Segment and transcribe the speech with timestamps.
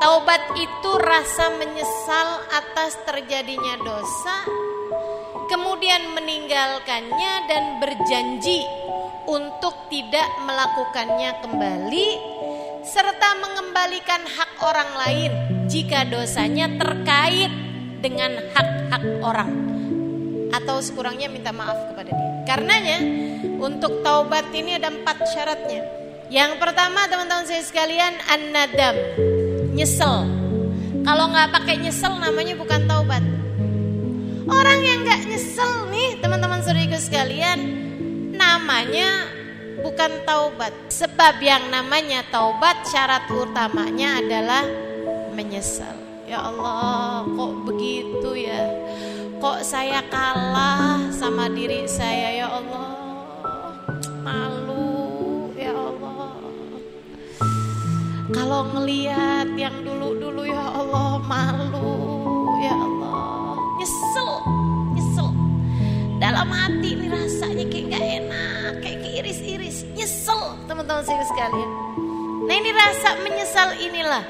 [0.00, 4.48] Taubat itu rasa menyesal atas terjadinya dosa,
[5.52, 8.64] kemudian meninggalkannya dan berjanji
[9.28, 12.08] untuk tidak melakukannya kembali,
[12.80, 15.32] serta mengembalikan hak orang lain
[15.68, 17.52] jika dosanya terkait
[18.00, 19.52] dengan hak-hak orang,
[20.48, 22.28] atau sekurangnya minta maaf kepada dia.
[22.48, 22.98] Karenanya,
[23.60, 25.84] untuk taubat ini ada empat syaratnya.
[26.32, 28.96] Yang pertama, teman-teman saya sekalian, an-nadam
[29.80, 30.28] nyesel.
[31.08, 33.24] Kalau nggak pakai nyesel namanya bukan taubat.
[34.44, 37.58] Orang yang nggak nyesel nih teman-teman saudariku sekalian
[38.36, 39.24] namanya
[39.80, 40.76] bukan taubat.
[40.92, 44.68] Sebab yang namanya taubat syarat utamanya adalah
[45.32, 45.96] menyesal.
[46.28, 48.68] Ya Allah, kok begitu ya?
[49.40, 52.92] Kok saya kalah sama diri saya ya Allah?
[54.20, 56.09] Malu ya Allah.
[58.30, 61.98] Kalau ngeliat yang dulu-dulu ya Allah malu
[62.62, 63.58] ya Allah.
[63.74, 64.30] Nyesel,
[64.94, 65.28] nyesel.
[66.22, 69.82] Dalam hati ini rasanya kayak gak enak Kayak keiris-iris.
[69.98, 71.70] Nyesel teman-teman saya sekalian.
[72.46, 74.24] Nah ini rasa menyesal inilah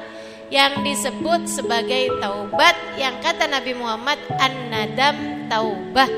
[0.49, 6.09] Yang disebut sebagai taubat Yang kata Nabi Muhammad An-nadam taubah.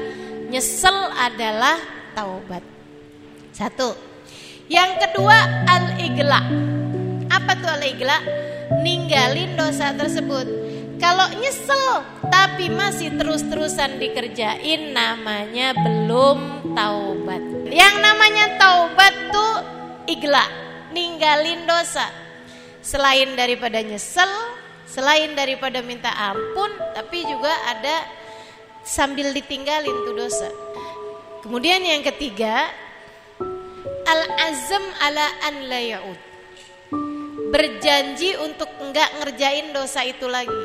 [0.47, 1.75] Nyesel adalah
[2.15, 2.63] taubat.
[3.51, 3.91] Satu.
[4.71, 6.72] Yang kedua al-igla
[7.43, 8.23] apa tuh al-igla?
[8.79, 10.47] Ninggalin dosa tersebut.
[10.95, 17.43] Kalau nyesel tapi masih terus-terusan dikerjain namanya belum taubat.
[17.67, 19.53] Yang namanya taubat tuh
[20.07, 20.47] igla,
[20.95, 22.07] ninggalin dosa.
[22.79, 24.31] Selain daripada nyesel,
[24.87, 28.07] selain daripada minta ampun, tapi juga ada
[28.87, 30.47] sambil ditinggalin tuh dosa.
[31.43, 32.71] Kemudian yang ketiga,
[34.07, 36.32] al-azam ala an la ya'ud
[37.53, 40.63] berjanji untuk enggak ngerjain dosa itu lagi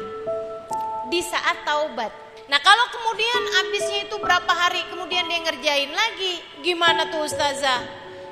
[1.12, 2.09] di saat taubat.
[2.49, 7.84] Nah kalau kemudian habisnya itu berapa hari kemudian dia ngerjain lagi, gimana tuh ustazah?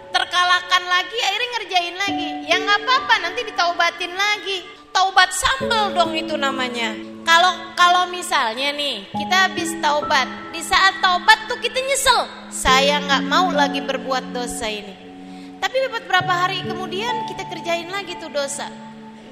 [0.08, 2.28] Terkalahkan lagi, akhirnya ngerjain lagi.
[2.48, 4.64] Ya nggak apa-apa, nanti ditaubatin lagi.
[4.88, 6.96] Taubat sambel dong itu namanya.
[7.28, 10.24] Kalau kalau misalnya nih kita habis taubat,
[10.56, 15.05] di saat taubat tuh kita nyesel, saya nggak mau lagi berbuat dosa ini.
[15.66, 18.70] Tapi beberapa hari kemudian kita kerjain lagi tuh dosa.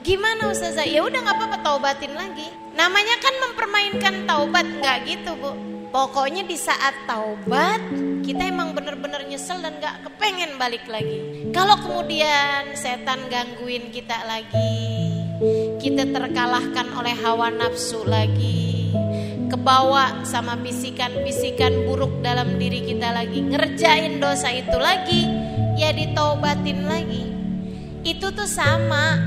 [0.03, 0.83] Gimana Ustazah?
[0.83, 2.51] Ya udah nggak apa-apa taubatin lagi.
[2.75, 5.55] Namanya kan mempermainkan taubat nggak gitu bu.
[5.95, 7.79] Pokoknya di saat taubat
[8.27, 11.47] kita emang bener-bener nyesel dan nggak kepengen balik lagi.
[11.55, 14.75] Kalau kemudian setan gangguin kita lagi,
[15.79, 18.91] kita terkalahkan oleh hawa nafsu lagi,
[19.47, 25.31] kebawa sama bisikan-bisikan buruk dalam diri kita lagi, ngerjain dosa itu lagi,
[25.75, 27.25] ya ditaubatin lagi.
[28.05, 29.19] Itu tuh sama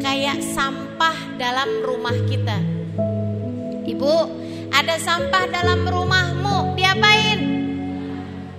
[0.00, 2.58] kayak sampah dalam rumah kita.
[3.86, 4.14] Ibu,
[4.74, 7.40] ada sampah dalam rumahmu, diapain?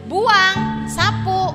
[0.07, 1.51] Buang, sapu.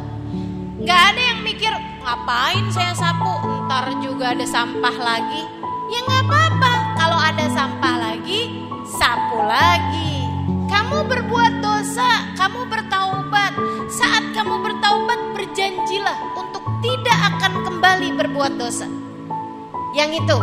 [0.84, 1.72] Gak ada yang mikir,
[2.04, 3.32] ngapain saya sapu,
[3.64, 5.42] ntar juga ada sampah lagi.
[5.88, 10.28] Ya gak apa-apa, kalau ada sampah lagi, sapu lagi.
[10.68, 13.52] Kamu berbuat dosa, kamu bertaubat.
[13.88, 15.31] Saat kamu bertaubat,
[15.62, 18.90] berjanjilah untuk tidak akan kembali berbuat dosa.
[19.94, 20.38] Yang itu,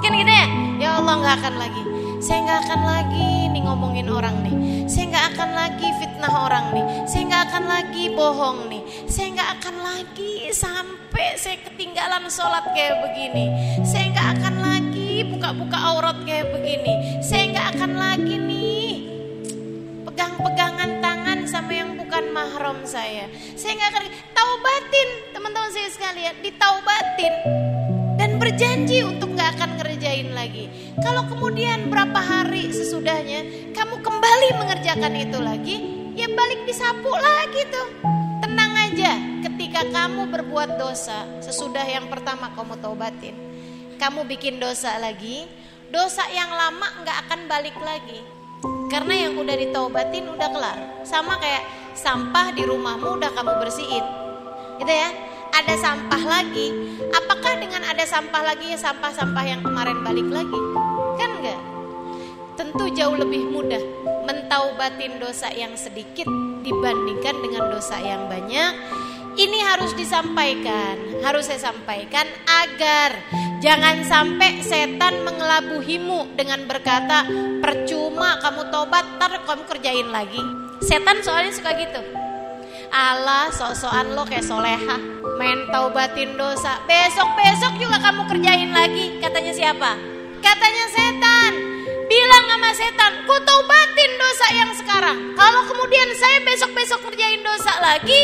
[0.00, 0.46] kan gitu ya?
[0.80, 1.82] Ya Allah nggak akan lagi.
[2.16, 4.56] Saya nggak akan lagi nih ngomongin orang nih.
[4.88, 6.84] Saya nggak akan lagi fitnah orang nih.
[7.04, 8.82] Saya nggak akan lagi bohong nih.
[9.04, 13.52] Saya nggak akan lagi sampai saya ketinggalan sholat kayak begini.
[13.84, 17.20] Saya nggak akan lagi buka-buka aurat kayak begini.
[17.20, 18.53] Saya nggak akan lagi nih
[21.54, 23.30] sama yang bukan mahram saya.
[23.54, 24.04] Saya nggak akan
[24.34, 27.34] taubatin teman-teman saya sekalian, ditaubatin
[28.18, 30.66] dan berjanji untuk nggak akan ngerjain lagi.
[30.98, 35.76] Kalau kemudian berapa hari sesudahnya kamu kembali mengerjakan itu lagi,
[36.18, 37.88] ya balik disapu lagi tuh.
[38.42, 39.14] Tenang aja,
[39.46, 43.38] ketika kamu berbuat dosa sesudah yang pertama kamu taubatin,
[44.02, 45.46] kamu bikin dosa lagi,
[45.86, 48.33] dosa yang lama nggak akan balik lagi.
[48.88, 50.78] Karena yang udah ditaubatin udah kelar.
[51.04, 51.64] Sama kayak
[51.94, 54.04] sampah di rumahmu udah kamu bersihin.
[54.80, 60.26] Gitu ya ada sampah lagi, apakah dengan ada sampah lagi ya sampah-sampah yang kemarin balik
[60.26, 60.60] lagi?
[61.14, 61.60] Kan enggak?
[62.58, 63.78] Tentu jauh lebih mudah
[64.26, 66.26] mentaubatin dosa yang sedikit
[66.66, 68.72] dibandingkan dengan dosa yang banyak.
[69.34, 70.94] Ini harus disampaikan,
[71.26, 73.18] harus saya sampaikan agar
[73.58, 77.26] jangan sampai setan mengelabuhimu dengan berkata
[77.58, 80.38] percuma kamu tobat, ntar kamu kerjain lagi.
[80.86, 82.24] Setan soalnya suka gitu.
[82.94, 84.94] Allah sok-sokan lo kayak soleha
[85.34, 89.98] main taubatin dosa besok-besok juga kamu kerjain lagi katanya siapa
[90.38, 91.52] katanya setan
[92.06, 98.22] bilang sama setan ku taubatin dosa yang sekarang kalau kemudian saya besok-besok kerjain dosa lagi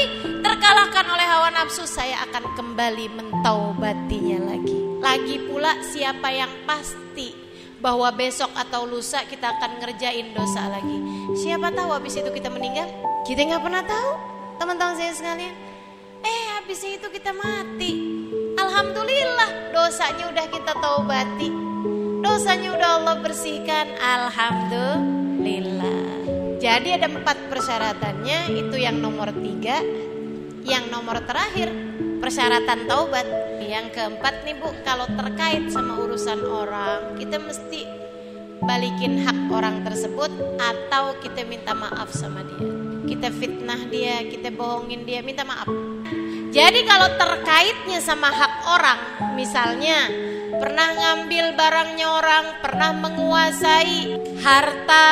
[0.70, 7.34] terkalahkan oleh hawa nafsu saya akan kembali mentaubatinya lagi lagi pula siapa yang pasti
[7.82, 10.94] bahwa besok atau lusa kita akan ngerjain dosa lagi
[11.34, 12.87] siapa tahu habis itu kita meninggal
[13.26, 14.11] kita nggak pernah tahu
[14.62, 15.58] teman-teman saya sekalian.
[16.22, 17.93] Eh habisnya itu kita mati.
[18.55, 21.50] Alhamdulillah dosanya udah kita taubati.
[22.22, 23.99] Dosanya udah Allah bersihkan.
[23.99, 25.99] Alhamdulillah.
[26.62, 28.55] Jadi ada empat persyaratannya.
[28.55, 29.82] Itu yang nomor tiga.
[30.64, 31.72] Yang nomor terakhir
[32.20, 33.26] persyaratan taubat.
[33.60, 37.86] Yang keempat nih bu, kalau terkait sama urusan orang, kita mesti
[38.60, 45.02] balikin hak orang tersebut atau kita minta maaf sama dia kita fitnah dia, kita bohongin
[45.02, 45.66] dia, minta maaf.
[46.54, 49.00] Jadi kalau terkaitnya sama hak orang,
[49.34, 50.06] misalnya
[50.56, 55.10] pernah ngambil barangnya orang, pernah menguasai harta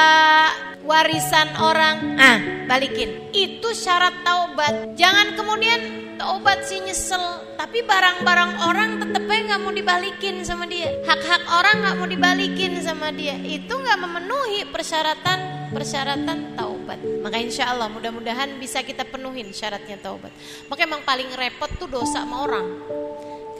[0.88, 3.28] warisan orang, ah balikin.
[3.36, 4.96] Itu syarat taubat.
[4.96, 5.80] Jangan kemudian
[6.16, 7.20] taubat sih nyesel,
[7.60, 10.96] tapi barang-barang orang tetepnya nggak mau dibalikin sama dia.
[11.04, 13.36] Hak-hak orang nggak mau dibalikin sama dia.
[13.36, 16.98] Itu nggak memenuhi persyaratan persyaratan taubat.
[17.20, 20.32] Maka insya Allah mudah-mudahan bisa kita penuhin syaratnya taubat.
[20.72, 22.66] Maka emang paling repot tuh dosa sama orang.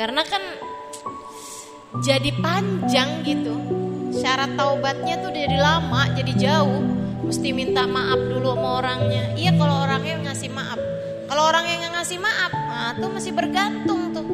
[0.01, 0.41] Karena kan
[2.01, 3.55] jadi panjang gitu.
[4.09, 6.98] Syarat taubatnya tuh jadi lama, jadi jauh.
[7.29, 9.37] Mesti minta maaf dulu sama orangnya.
[9.37, 10.81] Iya kalau orangnya ngasih maaf.
[11.29, 14.25] Kalau orang yang ngasih maaf, nah tuh masih bergantung tuh.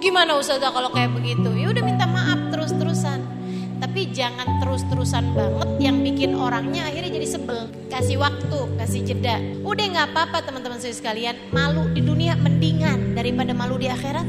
[0.00, 1.52] Gimana Ustazah kalau kayak begitu?
[1.52, 3.20] Ya udah minta maaf terus-terusan.
[3.76, 7.68] Tapi jangan terus-terusan banget yang bikin orangnya akhirnya jadi sebel.
[7.92, 9.36] Kasih waktu, kasih jeda.
[9.60, 11.36] Udah nggak apa-apa teman-teman saya sekalian.
[11.52, 14.24] Malu di dunia mendingan daripada malu di akhirat.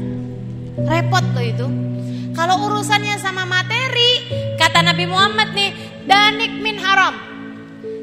[0.84, 1.66] Repot loh itu.
[2.36, 4.28] Kalau urusannya sama materi,
[4.60, 5.72] kata Nabi Muhammad nih,
[6.04, 7.27] danik min haram.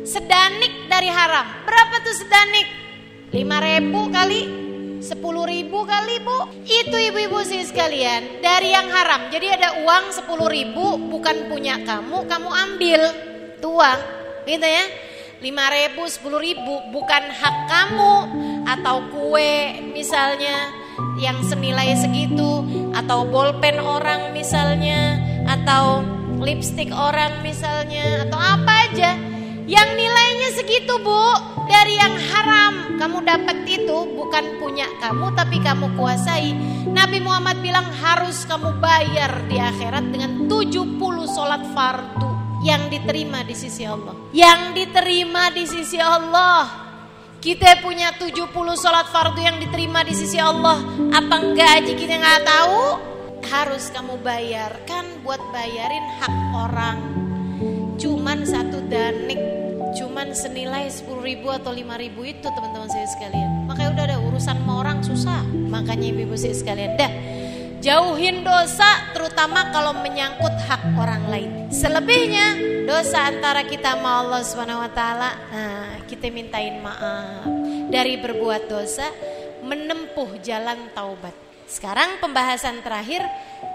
[0.06, 1.66] Sedanik dari haram.
[1.66, 2.70] Berapa tuh sedanik?
[3.34, 4.46] Lima ribu kali?
[5.02, 6.46] Sepuluh ribu kali bu?
[6.62, 8.38] Itu ibu-ibu sih sekalian.
[8.38, 9.34] Dari yang haram.
[9.34, 13.02] Jadi ada uang sepuluh ribu Bukan punya kamu Kamu ambil.
[13.58, 13.98] Tuang
[14.46, 14.86] Gitu ya.
[15.42, 18.16] Lima ribu sepuluh ribu Bukan hak kamu.
[18.70, 20.70] Atau kue misalnya
[21.18, 22.62] Yang senilai segitu.
[22.94, 25.18] Atau bolpen orang misalnya.
[25.50, 26.06] Atau
[26.46, 28.30] lipstick orang misalnya.
[28.30, 29.35] Atau apa aja
[29.66, 31.26] Yang nilainya segitu bu
[31.66, 36.54] dari yang haram kamu dapat itu bukan punya kamu tapi kamu kuasai.
[36.86, 43.58] Nabi Muhammad bilang harus kamu bayar di akhirat dengan 70 sholat fardu yang diterima di
[43.58, 44.14] sisi Allah.
[44.30, 46.86] Yang diterima di sisi Allah.
[47.42, 48.46] Kita punya 70
[48.78, 50.78] sholat fardu yang diterima di sisi Allah.
[51.10, 52.82] Apa enggak aja kita nggak tahu?
[53.50, 57.25] Harus kamu bayarkan buat bayarin hak orang.
[57.96, 59.40] Cuman satu danik
[59.96, 63.64] cuman senilai 10 ribu atau 5 ribu itu teman-teman saya sekalian.
[63.66, 65.42] Makanya udah ada urusan sama orang susah.
[65.48, 67.12] Makanya ibu-ibu saya sekalian, dah
[67.80, 71.50] jauhin dosa terutama kalau menyangkut hak orang lain.
[71.72, 77.48] Selebihnya dosa antara kita sama Allah Subhanahu wa taala, nah kita mintain maaf
[77.88, 79.08] dari berbuat dosa,
[79.64, 81.34] menempuh jalan taubat.
[81.66, 83.26] Sekarang pembahasan terakhir,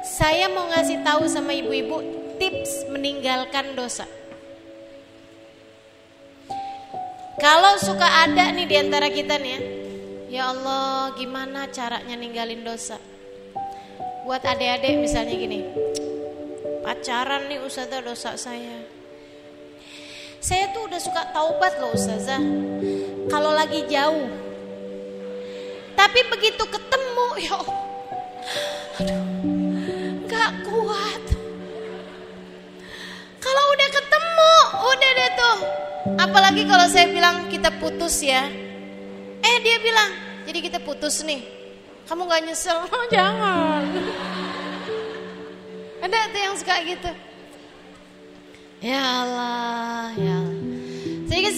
[0.06, 4.08] saya mau ngasih tahu sama ibu-ibu tips meninggalkan dosa.
[7.36, 9.60] Kalau suka ada nih di antara kita nih ya,
[10.28, 12.96] ya Allah gimana caranya ninggalin dosa?
[14.24, 15.64] Buat adik-adik misalnya gini,
[16.80, 18.88] pacaran nih Ustazah dosa saya.
[20.40, 22.40] Saya tuh udah suka taubat loh Ustazah,
[23.28, 24.28] kalau lagi jauh.
[25.96, 27.60] Tapi begitu ketemu, ya
[29.00, 29.24] aduh,
[36.18, 38.48] Apalagi kalau saya bilang kita putus ya.
[39.40, 40.10] Eh dia bilang,
[40.48, 41.44] jadi kita putus nih.
[42.08, 42.80] Kamu gak nyesel?
[42.90, 43.84] Oh, jangan.
[46.04, 47.10] Ada tuh yang suka gitu.
[48.80, 50.60] Ya Allah, ya Allah.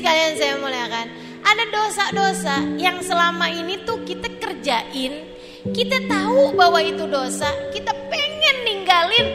[0.02, 1.06] Sekalian saya muliakan.
[1.46, 5.30] Ada dosa-dosa yang selama ini tuh kita kerjain.
[5.70, 7.46] Kita tahu bahwa itu dosa.
[7.70, 9.28] Kita pengen ninggalin.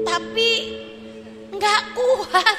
[0.00, 0.50] Tapi
[1.52, 2.56] nggak kuat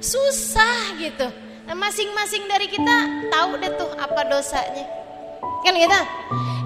[0.00, 1.28] susah gitu.
[1.66, 4.86] Nah, masing-masing dari kita tahu deh tuh apa dosanya.
[5.66, 6.00] Kan gitu?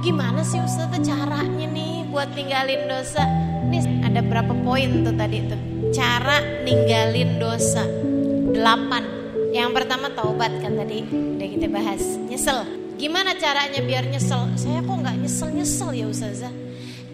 [0.05, 3.25] Gimana sih Ustaz caranya nih buat ninggalin dosa?
[3.65, 5.61] Nih ada berapa poin tuh tadi tuh.
[5.97, 7.89] Cara ninggalin dosa.
[8.53, 9.09] Delapan.
[9.57, 12.21] Yang pertama taubat kan tadi udah kita bahas.
[12.29, 12.61] Nyesel.
[13.01, 14.53] Gimana caranya biar nyesel?
[14.61, 16.53] Saya kok nggak nyesel-nyesel ya Ustazah?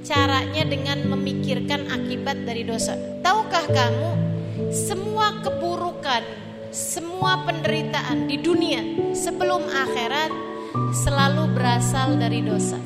[0.02, 2.98] Caranya dengan memikirkan akibat dari dosa.
[3.22, 4.10] Tahukah kamu
[4.70, 6.22] semua keburukan,
[6.70, 10.30] semua penderitaan di dunia sebelum akhirat
[10.92, 12.78] selalu berasal dari dosa.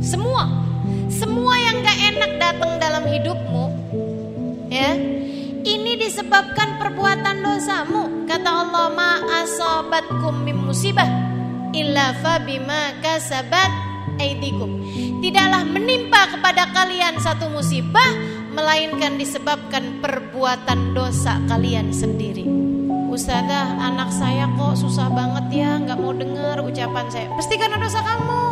[0.00, 0.48] Semua,
[1.12, 3.64] semua yang gak enak datang dalam hidupmu,
[4.72, 4.96] ya,
[5.60, 8.24] ini disebabkan perbuatan dosamu.
[8.24, 9.12] Kata Allah, ma
[9.44, 11.08] asobatkum min musibah
[11.76, 13.70] illa fabima kasabat
[14.16, 14.80] aidikum.
[15.20, 22.46] Tidaklah menimpa kepada kalian satu musibah melainkan disebabkan perbuatan dosa kalian sendiri.
[23.10, 27.26] Ustazah, anak saya kok susah banget ya, nggak mau dengar ucapan saya.
[27.34, 28.42] Pasti karena dosa kamu.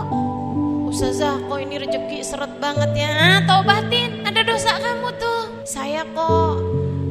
[0.91, 3.11] Ustazah, kok ini rezeki seret banget ya.
[3.15, 5.63] Ah, taubatin, ada dosa kamu tuh.
[5.63, 6.59] Saya kok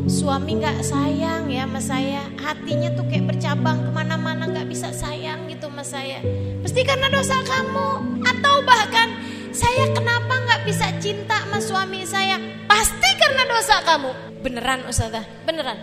[0.07, 5.51] suami nggak sayang ya sama saya hatinya tuh kayak bercabang ke mana-mana nggak bisa sayang
[5.51, 6.23] gitu sama saya
[6.63, 9.19] pasti karena dosa kamu atau bahkan
[9.51, 12.39] saya kenapa nggak bisa cinta sama suami saya
[12.77, 14.11] pasti karena dosa kamu.
[14.45, 15.25] Beneran Ustazah.
[15.49, 15.81] Beneran.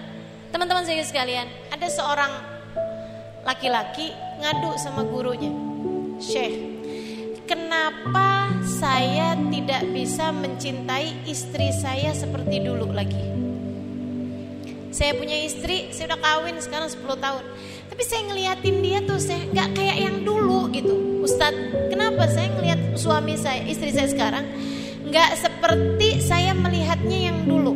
[0.55, 2.31] Teman-teman saya sekalian ada seorang
[3.43, 5.51] laki-laki ngadu sama gurunya.
[6.23, 6.55] Syekh
[7.51, 13.19] kenapa saya tidak bisa mencintai istri saya seperti dulu lagi?
[14.95, 17.45] Saya punya istri, saya udah kawin sekarang 10 tahun.
[17.91, 21.19] Tapi saya ngeliatin dia tuh saya nggak kayak yang dulu gitu.
[21.27, 24.47] Ustadz, kenapa saya ngeliat suami saya, istri saya sekarang
[25.15, 27.71] nggak seperti saya melihatnya yang dulu.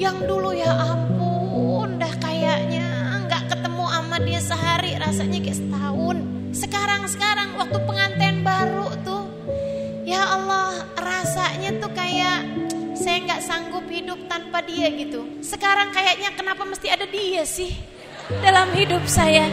[0.00, 6.16] Yang dulu ya ampun, dah kayaknya nggak ketemu sama dia sehari, rasanya kayak setahun.
[6.56, 9.28] Sekarang-sekarang waktu pengantin baru tuh,
[10.08, 12.48] ya Allah rasanya tuh kayak
[12.96, 15.28] saya nggak sanggup hidup tanpa dia gitu.
[15.44, 17.76] Sekarang kayaknya kenapa mesti ada dia sih
[18.40, 19.44] dalam hidup saya?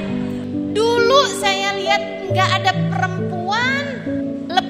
[0.71, 3.32] Dulu saya lihat nggak ada perempuan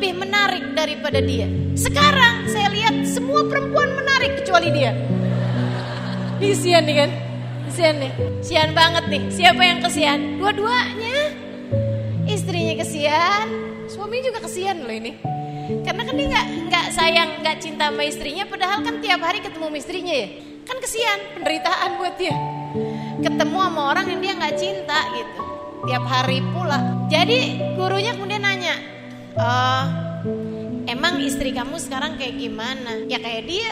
[0.03, 1.47] lebih menarik daripada dia.
[1.79, 4.91] Sekarang saya lihat semua perempuan menarik kecuali dia.
[6.43, 7.11] Kesian nih kan?
[7.71, 8.11] Kesian nih.
[8.43, 9.23] Kesian banget nih.
[9.31, 10.43] Siapa yang kesian?
[10.43, 11.31] Dua-duanya.
[12.27, 13.47] Istrinya kesian,
[13.87, 15.15] suami juga kesian loh ini.
[15.87, 19.71] Karena kan dia nggak nggak sayang, nggak cinta sama istrinya, padahal kan tiap hari ketemu
[19.79, 20.27] istrinya ya.
[20.67, 22.35] Kan kesian, penderitaan buat dia.
[23.23, 25.43] Ketemu sama orang yang dia nggak cinta gitu,
[25.87, 27.07] tiap hari pula.
[27.07, 28.75] Jadi gurunya kemudian nanya,
[29.37, 29.83] oh,
[30.89, 33.05] emang istri kamu sekarang kayak gimana?
[33.07, 33.71] Ya kayak dia.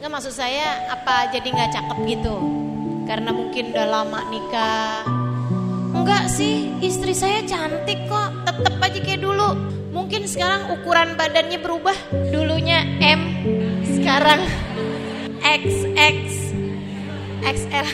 [0.00, 2.36] Nggak maksud saya apa jadi nggak cakep gitu?
[3.04, 5.04] Karena mungkin udah lama nikah.
[5.94, 11.94] Enggak sih, istri saya cantik kok, tetep aja kayak dulu Mungkin sekarang ukuran badannya berubah.
[12.34, 13.46] Dulunya M,
[13.86, 14.42] sekarang
[15.38, 16.28] XX,
[17.46, 17.88] XL.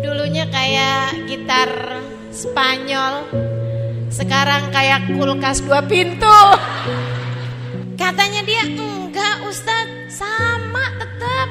[0.00, 2.00] Dulunya kayak gitar
[2.32, 3.28] Spanyol,
[4.10, 6.38] sekarang kayak kulkas dua pintu.
[7.96, 11.48] Katanya dia enggak Ustadz, sama tetap.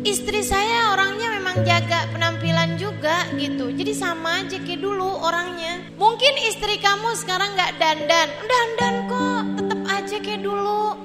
[0.00, 3.68] Istri saya orangnya memang jaga penampilan juga gitu.
[3.70, 5.84] Jadi sama aja kayak dulu orangnya.
[6.00, 10.96] Mungkin istri kamu sekarang nggak dandan, dandan kok, tetap aja kayak dulu.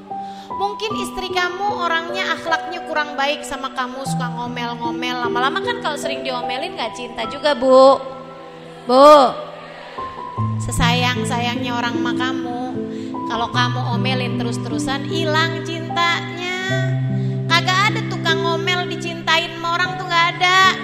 [0.56, 5.28] Mungkin istri kamu orangnya akhlaknya kurang baik sama kamu, suka ngomel-ngomel.
[5.28, 8.00] Lama-lama kan kalau sering diomelin nggak cinta juga bu.
[8.88, 9.12] Bu,
[11.16, 12.62] sesayang-sayangnya orang sama kamu.
[13.32, 16.92] Kalau kamu omelin terus-terusan, hilang cintanya.
[17.48, 20.76] Kagak ada tukang ngomel dicintain sama orang tuh nggak ada.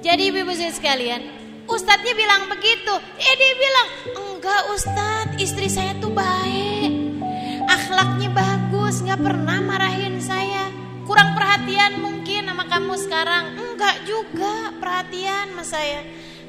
[0.00, 1.20] Jadi ibu-ibu sekalian,
[1.68, 2.96] Ustadznya bilang begitu.
[3.20, 3.88] Eh dia bilang,
[4.24, 7.20] enggak Ustadz, istri saya tuh baik.
[7.68, 10.72] Akhlaknya bagus, nggak pernah marahin saya.
[11.04, 13.52] Kurang perhatian mungkin sama kamu sekarang.
[13.60, 16.00] Enggak juga perhatian sama saya.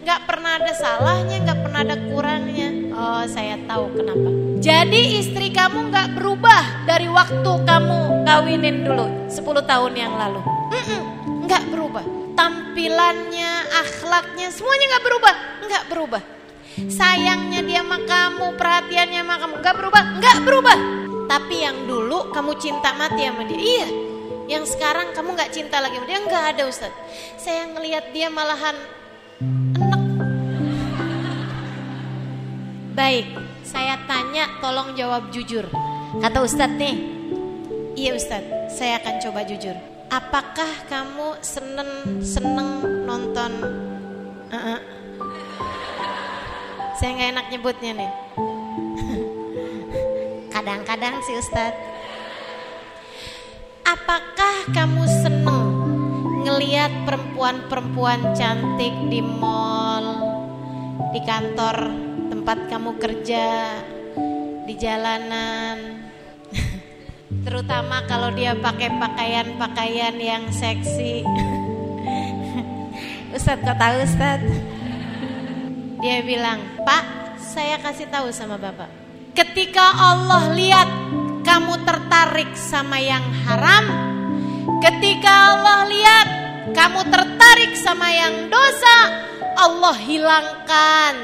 [0.06, 2.70] Nggak pernah ada salahnya, nggak pernah ada kurangnya.
[2.94, 4.30] Oh saya tahu kenapa.
[4.62, 10.46] Jadi istri kamu nggak berubah dari waktu kamu kawinin dulu 10 tahun yang lalu.
[11.50, 12.06] Nggak berubah
[12.38, 15.34] tampilannya, akhlaknya, semuanya nggak berubah,
[15.66, 16.22] nggak berubah.
[16.86, 20.78] Sayangnya dia sama kamu, perhatiannya sama kamu nggak berubah, nggak berubah.
[21.26, 23.90] Tapi yang dulu kamu cinta mati sama dia, iya.
[24.46, 26.94] Yang sekarang kamu nggak cinta lagi sama dia, nggak ada Ustaz.
[27.42, 28.78] Saya ngelihat dia malahan
[32.96, 33.28] Baik,
[33.68, 35.68] saya tanya tolong jawab jujur.
[36.24, 36.96] Kata Ustadz nih,
[37.92, 39.76] iya Ustadz, saya akan coba jujur.
[40.08, 43.52] Apakah kamu seneng seneng nonton?
[44.48, 44.80] Uh -uh.
[46.96, 48.12] Saya nggak enak nyebutnya nih.
[50.56, 51.76] Kadang-kadang sih Ustadz.
[53.84, 55.64] Apakah kamu seneng
[56.48, 59.85] ngeliat perempuan-perempuan cantik di mall,
[61.12, 61.78] di kantor
[62.32, 63.48] tempat kamu kerja,
[64.64, 66.04] di jalanan.
[67.46, 71.24] Terutama kalau dia pakai pakaian-pakaian yang seksi.
[73.36, 74.56] Ustadz kok tahu Ustadz?
[76.00, 77.04] Dia bilang, Pak
[77.56, 78.92] saya kasih tahu sama Bapak.
[79.32, 80.90] Ketika Allah lihat
[81.44, 83.86] kamu tertarik sama yang haram,
[84.84, 86.28] ketika Allah lihat
[86.76, 88.98] kamu tertarik sama yang dosa,
[89.56, 91.16] Allah hilangkan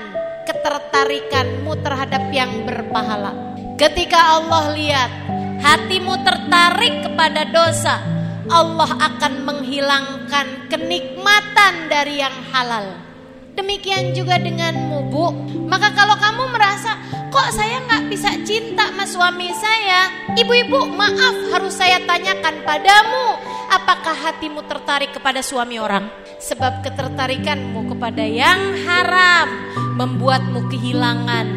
[0.47, 3.35] ketertarikanmu terhadap yang berpahala.
[3.75, 5.11] Ketika Allah lihat
[5.59, 7.99] hatimu tertarik kepada dosa,
[8.47, 13.11] Allah akan menghilangkan kenikmatan dari yang halal.
[13.51, 15.27] Demikian juga denganmu bu
[15.67, 16.95] Maka kalau kamu merasa
[17.27, 20.07] Kok saya nggak bisa cinta sama suami saya
[20.39, 23.40] Ibu-ibu maaf harus saya tanyakan padamu
[23.71, 26.11] Apakah hatimu tertarik kepada suami orang?
[26.43, 29.47] Sebab ketertarikanmu kepada yang haram
[29.95, 31.47] Membuatmu kehilangan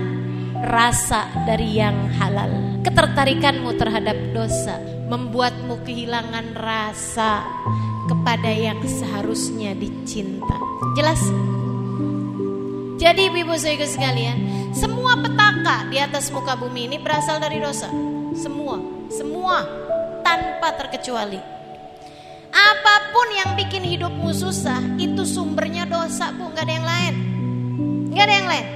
[0.62, 4.78] rasa dari yang halal Ketertarikanmu terhadap dosa
[5.11, 7.42] Membuatmu kehilangan rasa
[8.06, 10.54] kepada yang seharusnya dicinta
[10.94, 11.18] Jelas?
[12.94, 17.90] Jadi ibu ibu sekalian, semua petaka di atas muka bumi ini berasal dari dosa.
[18.33, 18.80] Semua,
[19.11, 19.66] semua
[20.25, 21.63] tanpa terkecuali.
[22.54, 27.14] Apa pun yang bikin hidupmu susah, itu sumbernya dosa, Bu, nggak ada yang lain.
[28.14, 28.66] Nggak ada yang lain.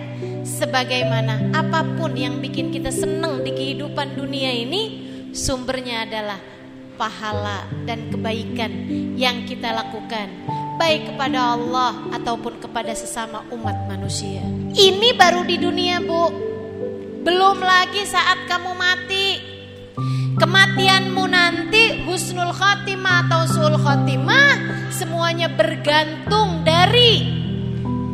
[0.42, 6.42] Sebagaimana apa pun yang bikin kita senang di kehidupan dunia ini, sumbernya adalah
[6.98, 10.26] pahala dan kebaikan yang kita lakukan
[10.78, 14.42] baik kepada Allah ataupun kepada sesama umat manusia.
[14.74, 16.30] Ini baru di dunia, Bu.
[17.22, 19.47] Belum lagi saat kamu mati.
[20.38, 24.54] Kematianmu nanti husnul khotimah atau sul khotimah
[24.94, 27.26] semuanya bergantung dari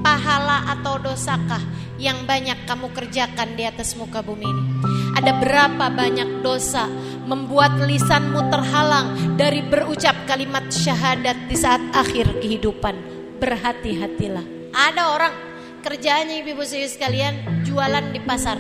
[0.00, 1.60] pahala atau dosakah
[2.00, 4.64] yang banyak kamu kerjakan di atas muka bumi ini.
[5.20, 6.88] Ada berapa banyak dosa
[7.28, 12.96] membuat lisanmu terhalang dari berucap kalimat syahadat di saat akhir kehidupan.
[13.36, 14.72] Berhati-hatilah.
[14.72, 15.34] Ada orang
[15.84, 18.56] kerjanya ibu-ibu sekalian jualan di pasar.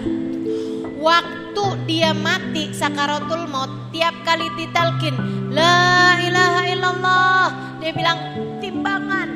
[1.00, 1.43] Waktu
[1.84, 5.14] dia mati sakaratul maut tiap kali ditalkin
[5.52, 7.44] la ilaha illallah
[7.78, 8.18] dia bilang
[8.58, 9.28] timbangan.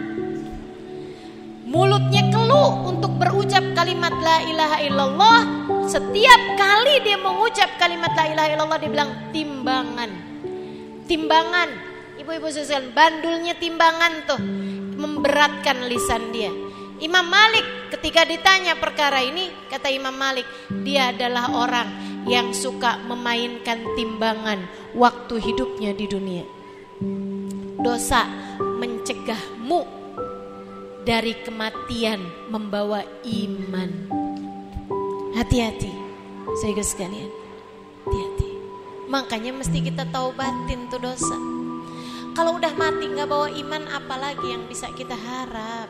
[1.68, 5.40] Mulutnya keluh untuk berucap kalimat la ilaha illallah.
[5.84, 10.10] Setiap kali dia mengucap kalimat la ilaha illallah dia bilang timbangan.
[11.04, 11.68] Timbangan.
[12.18, 14.40] Ibu-ibu sekalian bandulnya timbangan tuh
[14.96, 16.50] memberatkan lisan dia.
[16.98, 20.48] Imam Malik ketika ditanya perkara ini kata Imam Malik
[20.82, 26.44] dia adalah orang yang suka memainkan timbangan waktu hidupnya di dunia
[27.78, 28.26] dosa
[28.58, 29.86] mencegahmu
[31.06, 33.90] dari kematian membawa iman.
[35.32, 35.94] Hati-hati,
[36.58, 37.30] saya sekalian.
[38.04, 38.50] Hati-hati.
[39.08, 41.38] Makanya mesti kita taubatin tuh dosa.
[42.36, 45.88] Kalau udah mati nggak bawa iman, apalagi yang bisa kita harap?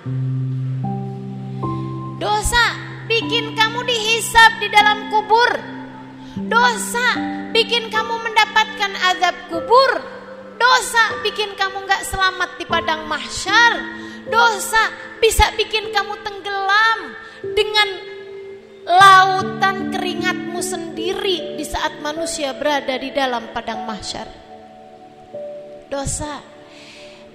[2.20, 2.66] Dosa
[3.08, 5.50] bikin kamu dihisap di dalam kubur.
[6.46, 7.18] Dosa
[7.50, 9.92] bikin kamu mendapatkan azab kubur.
[10.54, 13.82] Dosa bikin kamu nggak selamat di padang mahsyar.
[14.30, 17.00] Dosa bisa bikin kamu tenggelam
[17.58, 17.88] dengan
[18.86, 24.30] lautan keringatmu sendiri di saat manusia berada di dalam padang mahsyar.
[25.90, 26.38] Dosa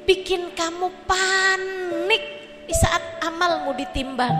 [0.08, 2.24] bikin kamu panik
[2.72, 4.36] di saat amalmu ditimbang.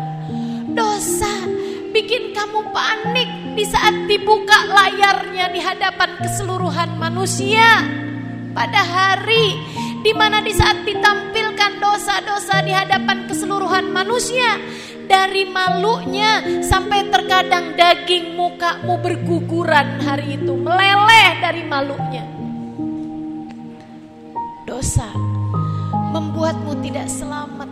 [0.72, 1.63] Dosa
[1.94, 7.86] bikin kamu panik di saat dibuka layarnya di hadapan keseluruhan manusia.
[8.54, 9.58] Pada hari
[10.04, 14.60] di mana di saat ditampilkan dosa-dosa di hadapan keseluruhan manusia
[15.10, 22.24] dari malunya sampai terkadang daging mukamu berguguran hari itu meleleh dari malunya
[24.70, 25.08] dosa
[26.14, 27.70] membuatmu tidak selamat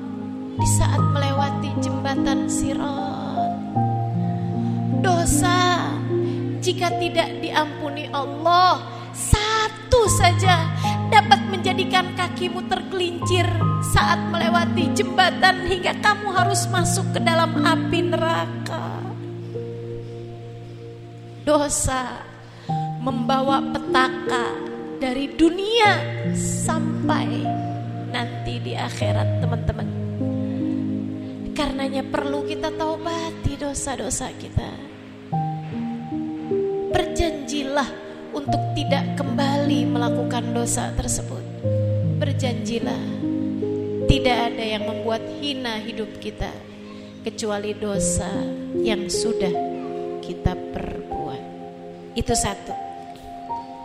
[0.58, 3.61] di saat melewati jembatan sirat
[5.02, 5.90] dosa
[6.62, 8.80] jika tidak diampuni Allah
[9.12, 10.72] satu saja
[11.12, 13.44] dapat menjadikan kakimu tergelincir
[13.92, 18.88] saat melewati jembatan hingga kamu harus masuk ke dalam api neraka.
[21.44, 22.24] Dosa
[23.02, 24.56] membawa petaka
[25.02, 25.98] dari dunia
[26.38, 27.28] sampai
[28.14, 29.90] nanti di akhirat teman-teman.
[31.52, 34.91] Karenanya perlu kita taubati dosa-dosa kita.
[36.92, 37.90] Berjanjilah
[38.36, 41.40] untuk tidak kembali melakukan dosa tersebut.
[42.20, 43.04] Berjanjilah,
[44.12, 46.52] tidak ada yang membuat hina hidup kita.
[47.22, 48.34] kecuali dosa
[48.82, 49.54] yang sudah
[50.26, 51.44] kita perbuat.
[52.18, 52.74] Itu satu.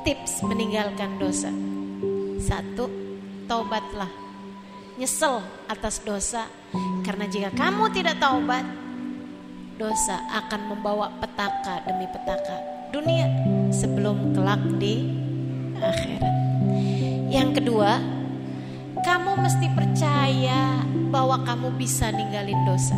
[0.08, 1.52] Tips meninggalkan dosa.
[2.40, 2.88] Satu,
[3.44, 4.08] taubatlah.
[4.96, 6.48] Nyesel atas dosa
[7.04, 8.64] karena jika kamu tidak taubat,
[9.76, 13.28] dosa akan membawa petaka demi petaka dunia
[13.68, 15.12] sebelum kelak di
[15.76, 16.34] akhirat.
[17.28, 18.00] Yang kedua,
[19.04, 20.80] kamu mesti percaya
[21.12, 22.96] bahwa kamu bisa ninggalin dosa.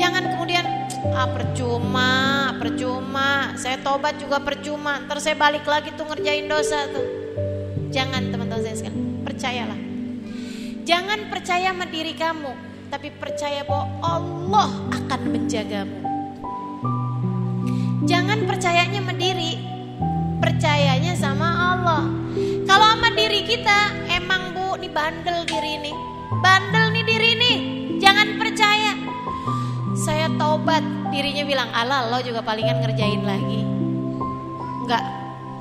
[0.00, 0.64] Jangan kemudian
[1.12, 2.12] ah percuma,
[2.56, 7.04] percuma, saya tobat juga percuma, ntar saya balik lagi tuh ngerjain dosa tuh.
[7.92, 9.80] Jangan teman-teman saya sekalian, percayalah.
[10.88, 12.56] Jangan percaya sama diri kamu,
[12.88, 16.11] tapi percaya bahwa Allah akan menjagamu.
[18.02, 19.62] Jangan percayanya sama diri,
[20.42, 22.10] percayanya sama Allah.
[22.66, 25.92] Kalau sama diri kita, emang bu, nih bandel diri ini,
[26.42, 27.52] bandel nih diri ini,
[28.02, 28.98] jangan percaya.
[29.94, 30.82] Saya taubat,
[31.14, 33.62] dirinya bilang, Allah lo juga palingan ngerjain lagi.
[34.82, 35.04] Enggak,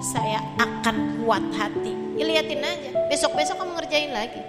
[0.02, 1.94] saya akan kuat hati.
[2.18, 4.42] Ya liatin aja, besok-besok kamu ngerjain lagi.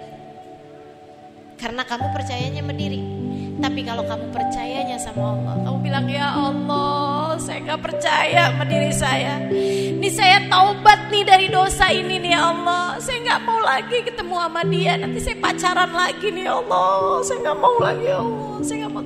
[1.61, 3.22] Karena kamu percayanya sama diri.
[3.61, 8.89] Tapi kalau kamu percayanya sama Allah, kamu bilang ya Allah, saya gak percaya sama diri
[8.89, 9.45] saya.
[9.53, 12.97] Ini saya taubat nih dari dosa ini nih ya Allah.
[12.97, 14.93] Saya gak mau lagi ketemu sama dia.
[14.97, 17.21] Nanti saya pacaran lagi nih ya Allah.
[17.21, 18.53] Saya gak mau lagi ya Allah.
[18.65, 19.05] Saya gak mau.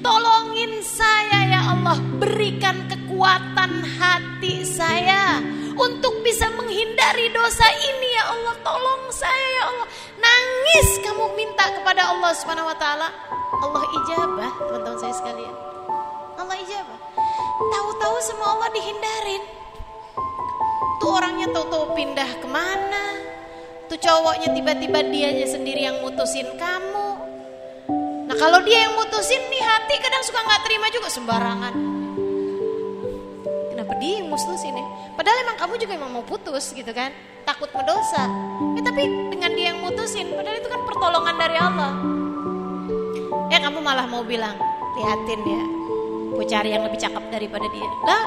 [0.00, 1.96] Tolongin saya ya Allah.
[2.22, 5.42] Berikan kekuatan hati saya
[5.74, 8.54] untuk bisa menghindari dosa ini ya Allah.
[8.64, 9.88] Tolong saya ya Allah.
[10.60, 13.08] Nangis kamu minta kepada Allah Subhanahu wa taala.
[13.64, 15.56] Allah ijabah, teman-teman saya sekalian.
[16.36, 17.00] Allah ijabah.
[17.72, 19.42] Tahu-tahu semua Allah dihindarin.
[21.00, 23.06] Tuh orangnya tahu-tahu pindah ke mana.
[23.88, 27.08] Tuh cowoknya tiba-tiba dia aja sendiri yang mutusin kamu.
[28.28, 31.99] Nah kalau dia yang mutusin nih hati kadang suka nggak terima juga sembarangan.
[34.00, 34.86] Dia yang mutusin ya?
[35.12, 37.12] Padahal emang kamu juga emang mau putus gitu kan?
[37.44, 38.24] Takut mendosa.
[38.74, 41.92] Ya tapi dengan dia yang mutusin, padahal itu kan pertolongan dari Allah.
[43.52, 44.56] Ya kamu malah mau bilang,
[44.96, 45.62] liatin ya,
[46.32, 47.90] gue cari yang lebih cakep daripada dia.
[48.08, 48.24] Lah,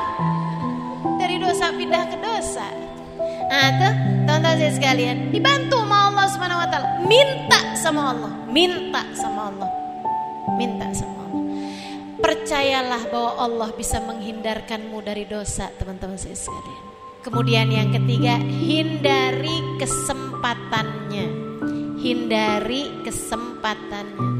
[1.17, 2.67] dari dosa pindah ke dosa.
[3.49, 3.93] Nah tuh,
[4.29, 5.83] tonton saya sekalian, dibantu
[6.33, 9.69] sama Allah Taala, minta sama Allah, minta sama Allah,
[10.57, 11.12] minta sama.
[12.23, 16.83] Percayalah bahwa Allah bisa menghindarkanmu dari dosa, teman-teman saya sekalian.
[17.19, 21.27] Kemudian yang ketiga, hindari kesempatannya,
[21.99, 24.39] hindari kesempatannya.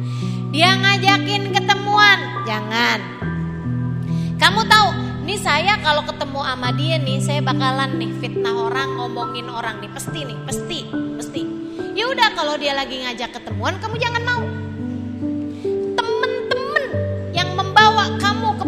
[0.55, 3.03] Dia ngajakin ketemuan, jangan.
[4.39, 4.89] Kamu tahu,
[5.27, 9.91] nih saya kalau ketemu sama dia nih, saya bakalan nih fitnah orang, ngomongin orang nih,
[9.91, 10.87] pasti nih, pasti,
[11.19, 11.43] pasti.
[11.99, 14.62] Ya udah kalau dia lagi ngajak ketemuan, kamu jangan mau.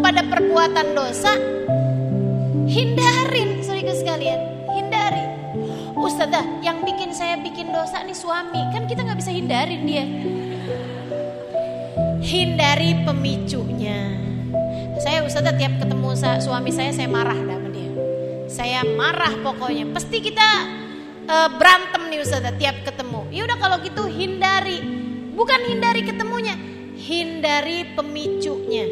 [0.06, 1.34] Kepada perbuatan dosa,
[2.70, 4.38] hindarin, sorry sekalian,
[4.70, 5.26] hindari.
[5.98, 10.06] Ustazah, yang bikin saya bikin dosa nih suami, kan kita nggak bisa hindarin dia
[12.22, 14.14] hindari pemicunya.
[15.02, 17.90] Saya Ustazah tiap ketemu suami saya saya marah sama dia.
[18.46, 19.90] Saya marah pokoknya.
[19.90, 20.50] Pasti kita
[21.26, 23.26] uh, berantem nih Ustazah tiap ketemu.
[23.34, 24.86] Ya udah kalau gitu hindari.
[25.34, 26.54] Bukan hindari ketemunya,
[26.94, 28.86] hindari pemicunya.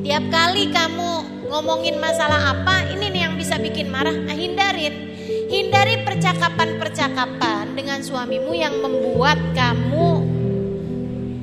[0.00, 1.10] Tiap kali kamu
[1.52, 5.12] ngomongin masalah apa, ini nih yang bisa bikin marah, nah hindarin.
[5.50, 10.24] Hindari percakapan-percakapan dengan suamimu yang membuat kamu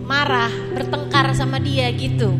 [0.07, 2.33] marah, bertengkar sama dia gitu.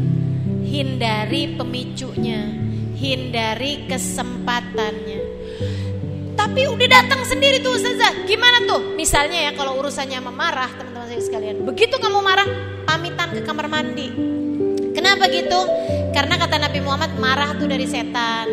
[0.65, 2.49] Hindari pemicunya,
[2.97, 5.21] hindari kesempatannya.
[6.33, 8.25] Tapi udah datang sendiri tuh Ustazah.
[8.25, 8.97] Gimana tuh?
[8.97, 11.61] Misalnya ya kalau urusannya memarah teman-teman saya sekalian.
[11.61, 12.49] Begitu kamu marah,
[12.89, 14.09] pamitan ke kamar mandi.
[14.97, 15.61] Kenapa gitu?
[16.17, 18.49] Karena kata Nabi Muhammad marah tuh dari setan.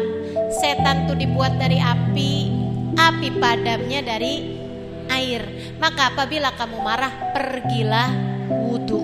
[0.53, 2.53] Setan tuh dibuat dari api.
[2.93, 4.61] Api padamnya dari
[5.09, 5.73] air.
[5.81, 8.13] Maka apabila kamu marah, pergilah
[8.53, 9.01] wudhu.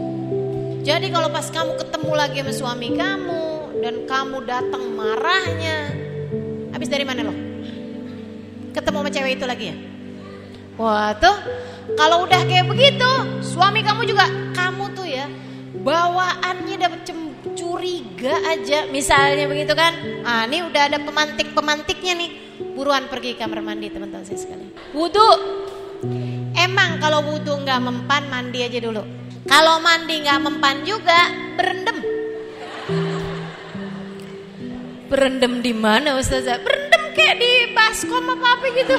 [0.84, 3.44] Jadi kalau pas kamu ketemu lagi sama suami kamu
[3.80, 5.96] dan kamu datang marahnya,
[6.76, 7.36] habis dari mana loh?
[8.76, 9.76] Ketemu sama cewek itu lagi ya?
[10.76, 11.36] Wah tuh,
[11.96, 15.24] kalau udah kayak begitu, suami kamu juga kamu tuh ya
[15.80, 17.00] bawaannya dapat
[17.70, 19.94] curiga aja, misalnya begitu kan?
[20.26, 22.30] Ah, ini udah ada pemantik-pemantiknya nih.
[22.74, 24.74] Buruan pergi kamar mandi teman-teman saya sekalian.
[24.90, 25.30] Wudhu,
[26.58, 29.06] emang kalau wudhu nggak mempan mandi aja dulu.
[29.46, 31.98] Kalau mandi nggak mempan juga, berendam.
[35.06, 36.58] Berendam di mana Ustazah?
[36.58, 38.96] Berendam kayak di baskom apa apa gitu.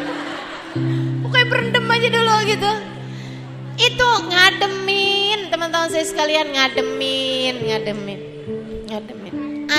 [1.27, 2.71] Pokoknya berendam aja dulu gitu.
[3.81, 8.30] Itu ngademin teman-teman saya sekalian ngademin, ngademin.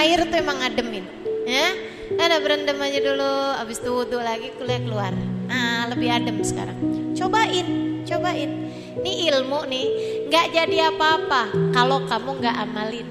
[0.03, 1.07] Air tuh emang ngademin,
[1.47, 1.79] ya.
[2.19, 5.15] Ada berendam aja dulu, habis itu wudhu lagi kuliah keluar.
[5.47, 6.75] Nah, lebih adem sekarang.
[7.15, 8.51] Cobain, cobain.
[8.99, 9.87] Ini ilmu nih,
[10.27, 13.07] nggak jadi apa-apa kalau kamu nggak amalin.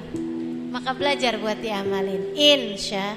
[0.68, 2.36] Maka belajar buat diamalin.
[2.36, 3.16] Insya.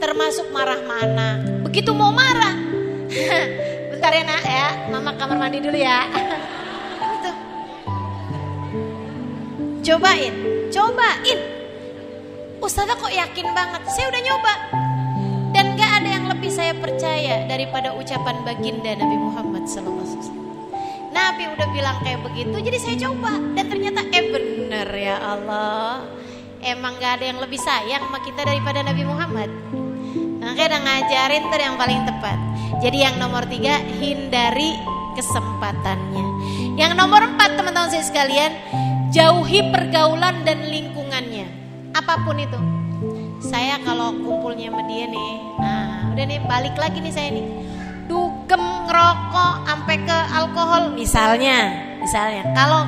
[0.00, 1.44] Termasuk marah mana.
[1.68, 2.56] Begitu mau marah.
[3.92, 6.08] Bentar ya nak ya, mama kamar mandi dulu ya.
[9.84, 10.32] Cobain,
[10.72, 11.53] cobain.
[12.64, 13.84] Ustazah kok yakin banget?
[13.92, 14.54] Saya udah nyoba.
[15.52, 20.32] Dan gak ada yang lebih saya percaya daripada ucapan baginda Nabi Muhammad SAW.
[21.12, 23.36] Nabi udah bilang kayak begitu, jadi saya coba.
[23.52, 26.08] Dan ternyata eh bener ya Allah.
[26.64, 29.52] Emang gak ada yang lebih sayang sama kita daripada Nabi Muhammad.
[30.40, 32.38] Makanya udah ngajarin tuh yang paling tepat.
[32.80, 34.72] Jadi yang nomor tiga, hindari
[35.20, 36.26] kesempatannya.
[36.80, 38.56] Yang nomor empat teman-teman saya sekalian,
[39.12, 41.63] Jauhi pergaulan dan lingkungannya.
[41.94, 42.58] Apa pun itu.
[43.38, 47.46] Saya kalau kumpulnya sama dia nih, nah udah nih balik lagi nih saya nih.
[48.10, 51.58] Dugem ngerokok sampai ke alkohol misalnya,
[52.02, 52.42] misalnya.
[52.52, 52.82] Kalau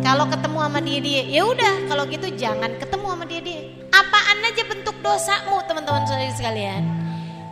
[0.00, 3.60] kalau ketemu sama dia dia, ya udah kalau gitu jangan ketemu sama dia dia.
[3.90, 6.82] Apaan aja bentuk dosamu teman-teman sekalian.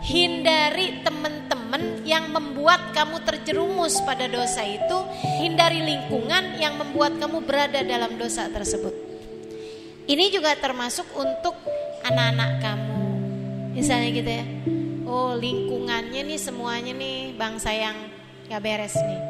[0.02, 4.98] Hindari teman-teman teman yang membuat kamu terjerumus pada dosa itu,
[5.40, 9.01] hindari lingkungan yang membuat kamu berada dalam dosa tersebut.
[10.08, 11.54] Ini juga termasuk untuk
[12.02, 13.02] anak-anak kamu.
[13.72, 14.44] Misalnya gitu ya.
[15.06, 17.96] Oh, lingkungannya nih semuanya nih bangsa yang
[18.48, 19.20] gak beres nih.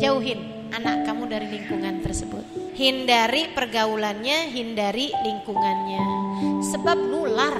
[0.00, 2.44] Jauhin anak kamu dari lingkungan tersebut.
[2.76, 6.02] Hindari pergaulannya, hindari lingkungannya.
[6.68, 7.56] Sebab nular.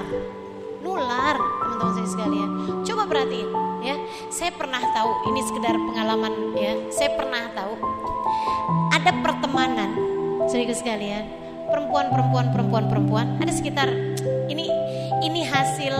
[0.81, 2.49] Nular, teman-teman saya sekalian.
[2.85, 3.97] Coba perhatiin ya
[4.29, 7.73] saya pernah tahu ini sekedar pengalaman ya saya pernah tahu
[8.93, 9.89] ada pertemanan
[10.45, 11.40] sedikit sekalian
[11.71, 13.27] perempuan perempuan perempuan perempuan.
[13.39, 13.87] Ada sekitar
[14.51, 14.67] ini
[15.23, 15.95] ini hasil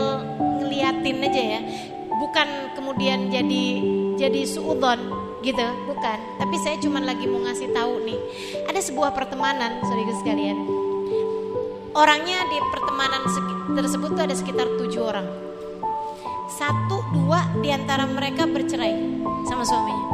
[0.61, 1.61] ngeliatin aja ya.
[2.11, 3.63] Bukan kemudian jadi
[4.19, 4.99] jadi suudon
[5.41, 6.19] gitu bukan.
[6.37, 8.19] Tapi saya cuma lagi mau ngasih tahu nih.
[8.69, 10.57] Ada sebuah pertemanan sedikit sekalian.
[11.91, 13.27] Orangnya di pertemanan
[13.75, 15.27] tersebut tuh ada sekitar tujuh orang.
[16.51, 18.95] Satu dua di antara mereka bercerai
[19.49, 20.07] sama suaminya.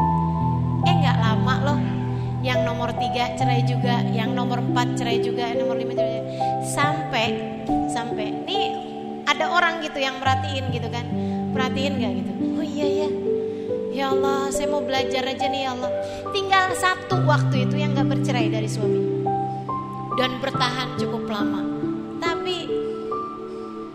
[2.47, 6.31] Yang nomor tiga cerai juga, yang nomor empat cerai juga, yang nomor lima cerai juga.
[6.63, 7.25] Sampai
[7.91, 8.61] sampai ini
[9.27, 11.03] ada orang gitu yang merhatiin gitu kan,
[11.51, 12.31] perhatiin nggak gitu?
[12.55, 13.09] Oh iya ya,
[13.91, 15.91] ya Allah saya mau belajar aja nih ya Allah.
[16.31, 19.27] Tinggal satu waktu itu yang nggak bercerai dari suami
[20.15, 21.67] dan bertahan cukup lama,
[22.23, 22.71] tapi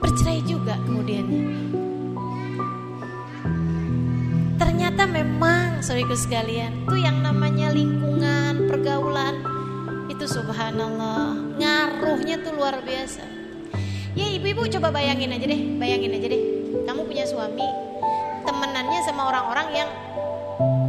[0.05, 1.73] bercerai juga kemudiannya.
[4.73, 7.52] ternyata memang saudaraku sekalian itu yang namanya
[10.23, 11.35] itu subhanallah.
[11.59, 13.27] Ngaruhnya tuh luar biasa.
[14.15, 16.43] Ya ibu-ibu coba bayangin aja deh bayangin aja deh.
[16.87, 17.67] Kamu punya suami
[18.47, 19.91] temenannya sama orang-orang yang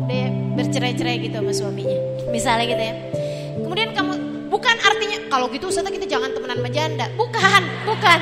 [0.06, 1.98] udah bercerai-cerai gitu sama suaminya.
[2.30, 2.94] Misalnya gitu ya.
[3.58, 4.14] Kemudian kamu
[4.54, 7.10] bukan artinya kalau gitu Ustazah kita jangan temenan sama janda.
[7.18, 8.20] Bukan bukan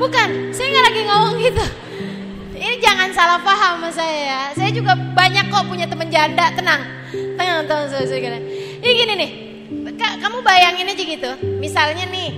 [0.00, 0.28] bukan.
[0.56, 1.64] Saya nggak lagi ngomong gitu.
[2.56, 4.42] Ini jangan salah paham sama saya ya.
[4.56, 6.88] Saya juga banyak kok punya temen janda, tenang.
[7.12, 8.40] Tenang, tenang, saya,
[8.78, 9.30] Ini gini nih,
[9.98, 11.30] kamu bayangin aja gitu.
[11.58, 12.30] Misalnya nih,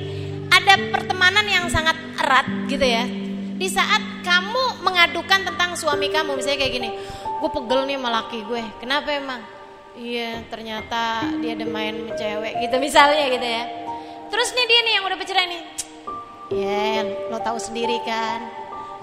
[0.48, 3.04] ada pertemanan yang sangat erat gitu ya.
[3.60, 6.90] Di saat kamu mengadukan tentang suami kamu, misalnya kayak gini.
[7.40, 9.40] Gue pegel nih sama laki gue, kenapa emang?
[9.90, 13.64] Iya ternyata dia ada main sama cewek gitu misalnya gitu ya.
[14.30, 15.62] Terus nih dia nih yang udah bercerai nih.
[16.50, 18.38] Ya lo tahu sendiri kan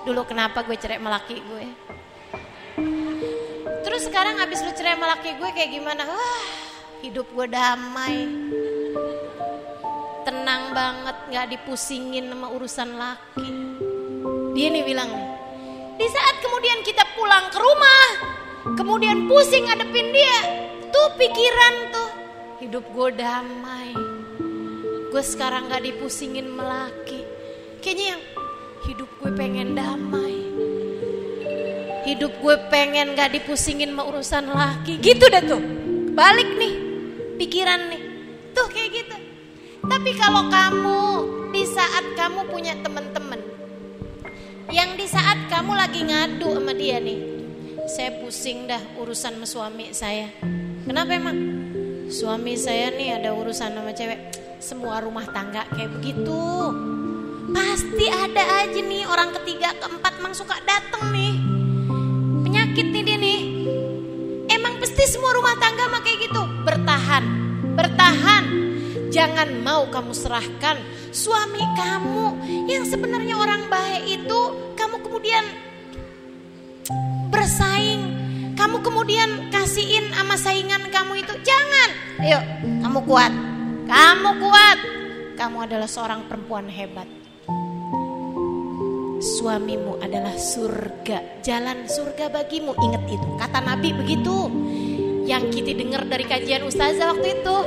[0.07, 1.65] dulu kenapa gue cerai sama laki gue.
[3.83, 6.07] Terus sekarang habis lu cerai sama laki gue kayak gimana?
[6.07, 6.43] Wah,
[7.01, 8.25] hidup gue damai.
[10.25, 13.51] Tenang banget, gak dipusingin sama urusan laki.
[14.57, 15.29] Dia nih bilang nih,
[16.01, 18.05] di saat kemudian kita pulang ke rumah,
[18.75, 20.37] kemudian pusing ngadepin dia,
[20.89, 22.09] tuh pikiran tuh,
[22.59, 23.93] hidup gue damai.
[25.13, 27.23] Gue sekarang gak dipusingin melaki.
[27.79, 28.21] Kayaknya yang
[28.89, 30.35] hidup gue pengen damai
[32.07, 35.59] hidup gue pengen gak dipusingin sama urusan laki gitu deh tuh
[36.15, 36.86] balik nih
[37.37, 38.01] pikiran nih
[38.51, 39.17] tuh kayak gitu
[39.87, 40.99] tapi kalau kamu
[41.53, 43.39] di saat kamu punya temen-temen
[44.73, 47.19] yang di saat kamu lagi ngadu sama dia nih
[47.87, 50.27] saya pusing dah urusan sama suami saya
[50.83, 51.37] kenapa emang
[52.11, 54.19] suami saya nih ada urusan sama cewek
[54.59, 56.73] semua rumah tangga kayak begitu
[57.47, 61.31] Pasti ada aja nih orang ketiga, keempat mang suka dateng nih.
[62.43, 63.39] Penyakit nih dia nih.
[64.51, 66.43] Emang pasti semua rumah tangga mah kayak gitu.
[66.67, 67.23] Bertahan,
[67.79, 68.43] bertahan.
[69.07, 70.75] Jangan mau kamu serahkan
[71.15, 72.27] suami kamu
[72.67, 74.39] yang sebenarnya orang baik itu
[74.75, 75.47] kamu kemudian
[77.31, 78.01] bersaing,
[78.59, 81.33] kamu kemudian kasihin sama saingan kamu itu.
[81.39, 81.89] Jangan.
[82.19, 82.39] Ayo,
[82.83, 83.33] kamu kuat.
[83.87, 84.77] Kamu kuat.
[85.39, 87.07] Kamu adalah seorang perempuan hebat.
[89.17, 92.75] Suamimu adalah surga, jalan surga bagimu.
[92.75, 94.51] Ingat itu, kata Nabi begitu.
[95.27, 97.57] Yang kita dengar dari kajian ustazah waktu itu.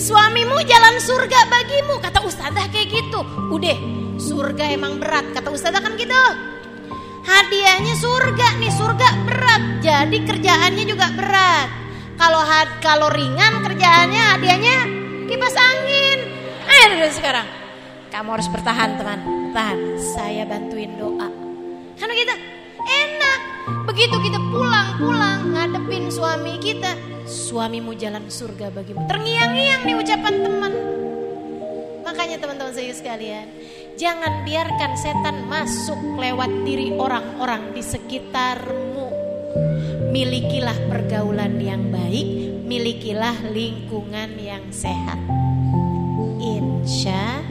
[0.00, 3.20] Suamimu jalan surga bagimu Kata ustazah kayak gitu.
[3.52, 3.76] Udah
[4.16, 6.24] surga emang berat Kata ustazah kan gitu.
[7.20, 9.62] Hadiahnya surga nih surga berat.
[9.84, 11.68] Jadi kerjaannya juga berat.
[12.16, 12.40] Kalau
[12.80, 14.76] kalau ringan kerjaannya hadiahnya
[15.28, 16.18] kipas angin.
[16.64, 17.44] Ayo sekarang.
[18.08, 19.20] Kamu harus bertahan teman.
[19.52, 21.28] Tahan Saya bantuin doa.
[22.00, 23.40] Karena kita enak
[23.86, 26.94] Begitu kita pulang-pulang ngadepin suami kita
[27.30, 29.06] suamimu jalan surga bagimu.
[29.06, 30.72] Terngiang-ngiang nih ucapan teman.
[32.02, 33.46] Makanya teman-teman saya sekalian,
[33.94, 39.08] jangan biarkan setan masuk lewat diri orang-orang di sekitarmu.
[40.10, 42.26] Milikilah pergaulan yang baik,
[42.66, 45.18] milikilah lingkungan yang sehat.
[46.40, 47.46] Insya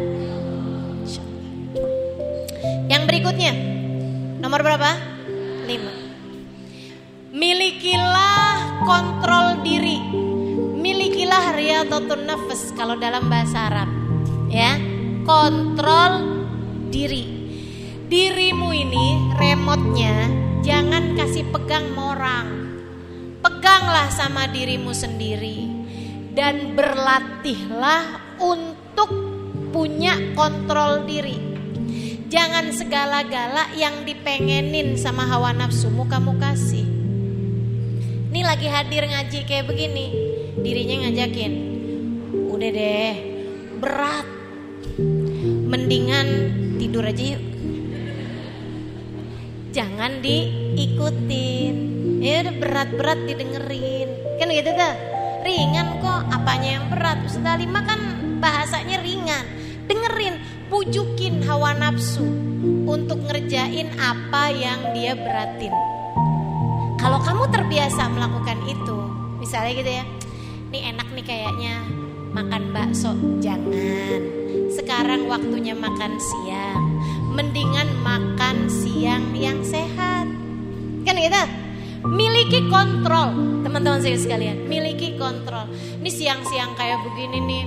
[2.90, 3.54] Yang berikutnya,
[4.44, 5.19] nomor berapa?
[5.70, 5.94] Lima.
[7.30, 10.02] Milikilah kontrol diri.
[10.82, 13.90] Milikilah riyadhatun nafas kalau dalam bahasa Arab.
[14.50, 14.82] Ya,
[15.30, 16.42] kontrol
[16.90, 17.54] diri.
[18.10, 20.26] Dirimu ini remotnya
[20.66, 22.50] jangan kasih pegang orang.
[23.46, 25.70] Peganglah sama dirimu sendiri
[26.34, 29.14] dan berlatihlah untuk
[29.70, 31.49] punya kontrol diri.
[32.30, 36.86] Jangan segala-gala yang dipengenin sama hawa nafsumu kamu kasih.
[38.30, 40.14] Ini lagi hadir ngaji kayak begini,
[40.62, 41.54] dirinya ngajakin.
[42.54, 43.16] Udah deh,
[43.82, 44.30] berat.
[45.74, 46.28] Mendingan
[46.78, 47.44] tidur aja yuk.
[49.74, 51.76] Jangan diikutin.
[52.22, 54.38] Ya udah berat-berat didengerin.
[54.38, 54.96] Kan gitu tuh.
[55.42, 57.26] Ringan kok, apanya yang berat?
[57.26, 57.98] Sudah lima kan
[58.38, 59.50] bahasanya ringan.
[59.90, 60.38] Dengerin,
[60.70, 62.24] pujukin hawa nafsu
[62.86, 65.74] untuk ngerjain apa yang dia beratin.
[67.02, 68.98] Kalau kamu terbiasa melakukan itu,
[69.42, 70.06] misalnya gitu ya,
[70.70, 71.76] ini enak nih kayaknya
[72.30, 74.22] makan bakso, jangan.
[74.70, 76.84] Sekarang waktunya makan siang,
[77.34, 80.30] mendingan makan siang yang sehat.
[81.02, 81.44] Kan gitu?
[82.06, 83.34] Miliki kontrol,
[83.66, 85.68] teman-teman saya sekalian, miliki kontrol.
[86.00, 87.64] Ini siang-siang kayak begini nih,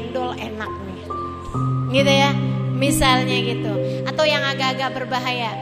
[0.00, 1.00] cendol enak nih,
[1.92, 2.32] gitu ya.
[2.80, 3.72] Misalnya gitu,
[4.08, 5.52] atau yang agak-agak berbahaya,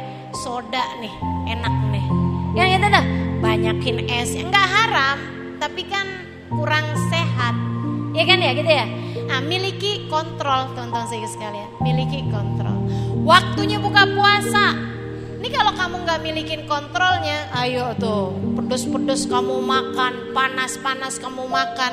[0.47, 1.11] soda nih
[1.51, 2.07] enak nih.
[2.55, 3.05] Yang itu dah
[3.43, 4.31] banyakin es.
[4.39, 5.19] Yang nggak haram
[5.59, 6.07] tapi kan
[6.47, 7.59] kurang sehat.
[8.15, 8.87] Ya kan ya gitu ya?
[9.27, 11.69] Nah, miliki kontrol teman-teman saya sekalian.
[11.83, 12.87] Miliki kontrol.
[13.27, 14.79] Waktunya buka puasa.
[15.43, 21.93] Ini kalau kamu nggak milikin kontrolnya ayo tuh pedes-pedes kamu makan panas-panas kamu makan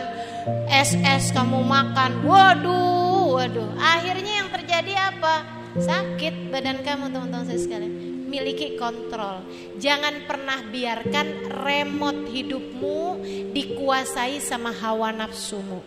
[0.70, 8.16] es-es kamu makan waduh waduh akhirnya yang terjadi apa sakit badan kamu teman-teman saya sekalian
[8.26, 9.46] miliki kontrol.
[9.80, 13.00] Jangan pernah biarkan remote hidupmu
[13.56, 15.80] dikuasai sama hawa nafsumu.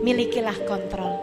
[0.00, 1.20] Milikilah kontrol.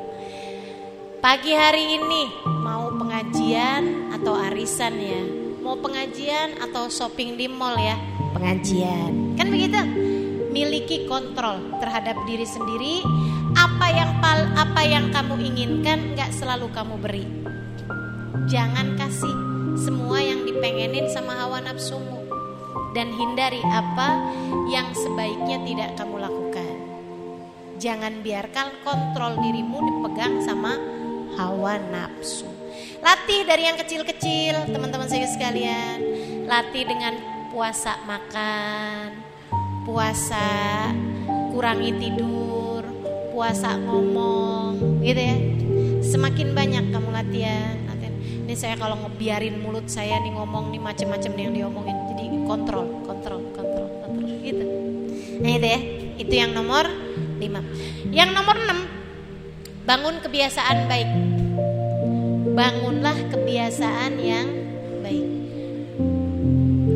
[1.17, 2.29] Pagi hari ini
[2.61, 5.23] mau pengajian atau arisan ya?
[5.65, 7.97] Mau pengajian atau shopping di mall ya?
[8.37, 9.33] Pengajian.
[9.33, 9.81] Kan begitu?
[10.57, 13.05] Miliki kontrol terhadap diri sendiri.
[13.53, 14.17] Apa yang
[14.57, 17.25] apa yang kamu inginkan nggak selalu kamu beri
[18.49, 19.35] Jangan kasih
[19.77, 22.25] semua yang dipengenin sama hawa nafsumu
[22.97, 24.17] dan hindari apa
[24.73, 26.73] yang sebaiknya tidak kamu lakukan.
[27.77, 30.73] Jangan biarkan kontrol dirimu dipegang sama
[31.37, 32.49] hawa nafsu.
[33.05, 36.01] Latih dari yang kecil-kecil, teman-teman saya sekalian.
[36.49, 37.13] Latih dengan
[37.53, 39.26] puasa makan,
[39.87, 40.43] puasa
[41.55, 42.83] kurangi tidur,
[43.31, 45.37] puasa ngomong, gitu ya.
[46.03, 47.87] Semakin banyak kamu latihan,
[48.47, 53.43] ini saya kalau ngebiarin mulut saya nih ngomong nih macem-macem yang diomongin jadi kontrol kontrol
[53.51, 54.63] kontrol kontrol gitu.
[55.43, 55.79] Nah itu ya.
[56.15, 56.87] Itu yang nomor
[57.43, 57.43] 5
[58.15, 61.11] yang nomor 6 bangun kebiasaan baik.
[62.55, 64.47] Bangunlah kebiasaan yang
[65.03, 65.27] baik.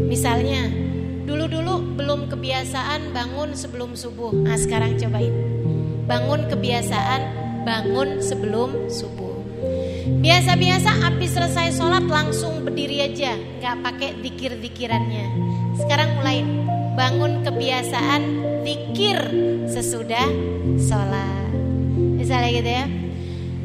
[0.08, 0.72] Misalnya
[1.32, 5.32] dulu-dulu belum kebiasaan bangun sebelum subuh nah sekarang cobain
[6.04, 7.22] bangun kebiasaan
[7.64, 9.32] bangun sebelum subuh
[10.02, 15.26] Biasa-biasa habis selesai sholat langsung berdiri aja, nggak pakai dikir-dikirannya.
[15.78, 16.42] Sekarang mulai
[16.98, 18.22] bangun kebiasaan
[18.66, 19.18] dikir
[19.70, 20.26] sesudah
[20.82, 21.54] sholat.
[22.18, 22.86] Misalnya gitu ya.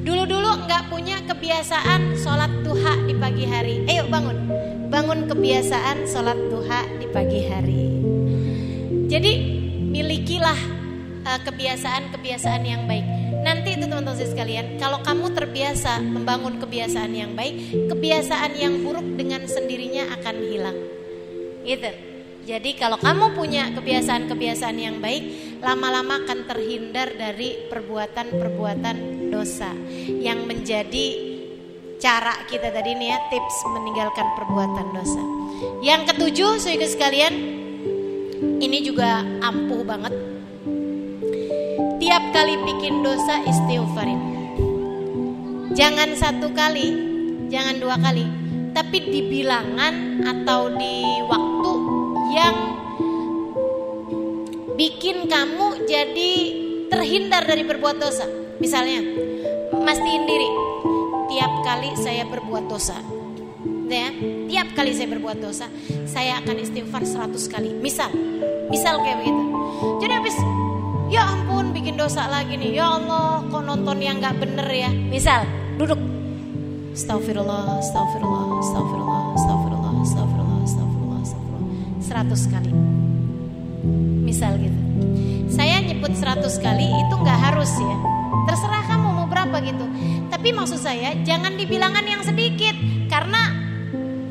[0.04, 3.88] Dulu-dulu nggak punya kebiasaan sholat duha di pagi hari.
[3.88, 4.36] Ayo bangun,
[4.86, 7.84] bangun kebiasaan sholat duha di pagi hari.
[9.06, 9.32] Jadi
[9.90, 10.60] milikilah
[11.26, 13.06] eh, kebiasaan-kebiasaan yang baik.
[13.46, 19.46] Nanti itu teman-teman sekalian, kalau kamu terbiasa membangun kebiasaan yang baik, kebiasaan yang buruk dengan
[19.46, 20.78] sendirinya akan hilang.
[21.62, 21.90] Gitu.
[22.46, 29.74] Jadi kalau kamu punya kebiasaan-kebiasaan yang baik, lama-lama akan terhindar dari perbuatan-perbuatan dosa
[30.06, 31.25] yang menjadi
[31.96, 35.22] cara kita tadi nih ya tips meninggalkan perbuatan dosa.
[35.80, 37.34] Yang ketujuh, saudara sekalian,
[38.60, 40.12] ini juga ampuh banget
[41.96, 44.20] Tiap kali bikin dosa istighfarin.
[45.74, 46.94] Jangan satu kali,
[47.50, 48.22] jangan dua kali,
[48.70, 51.72] tapi di bilangan atau di waktu
[52.30, 52.56] yang
[54.78, 56.32] bikin kamu jadi
[56.94, 58.28] terhindar dari berbuat dosa.
[58.62, 59.02] Misalnya,
[59.74, 60.48] mastiin diri,
[61.30, 62.98] tiap kali saya berbuat dosa,
[63.90, 64.08] ya,
[64.50, 65.66] tiap kali saya berbuat dosa,
[66.06, 67.70] saya akan istighfar 100 kali.
[67.78, 68.10] Misal,
[68.70, 69.42] misal kayak begitu.
[70.00, 70.36] Jadi habis
[71.06, 72.82] Ya ampun bikin dosa lagi nih.
[72.82, 74.90] Ya Allah kok nonton yang gak bener ya?
[74.90, 75.46] Misal
[75.78, 76.02] duduk.
[76.98, 81.64] Astagfirullah, astagfirullah, astagfirullah, astagfirullah, astagfirullah, astagfirullah, astagfirullah.
[82.02, 82.72] Seratus kali.
[84.26, 84.80] Misal gitu.
[85.46, 87.96] Saya nyebut seratus kali itu gak harus ya.
[88.50, 89.86] Terserah kamu mau berapa gitu
[90.28, 92.74] Tapi maksud saya jangan dibilangan yang sedikit
[93.06, 93.54] Karena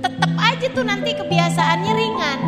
[0.04, 2.40] tetap aja tuh nanti kebiasaannya ringan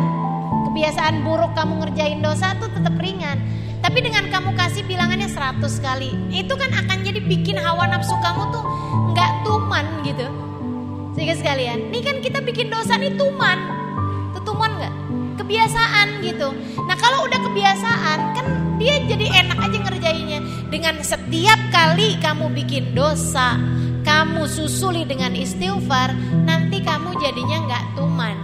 [0.70, 6.10] Kebiasaan buruk kamu ngerjain dosa tuh tetap ringan tapi dengan kamu kasih bilangannya 100 kali,
[6.34, 8.64] itu kan akan jadi bikin hawa nafsu kamu tuh
[9.14, 10.26] nggak tuman gitu.
[11.14, 13.77] Sehingga sekalian, ini kan kita bikin dosa nih tuman.
[15.48, 16.52] Kebiasaan gitu.
[16.84, 18.46] Nah kalau udah kebiasaan, kan
[18.76, 20.44] dia jadi enak aja ngerjainnya.
[20.68, 23.56] Dengan setiap kali kamu bikin dosa,
[24.04, 26.12] kamu susuli dengan istighfar,
[26.44, 28.36] nanti kamu jadinya nggak tuman,